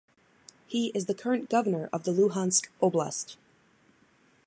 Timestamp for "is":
0.95-1.05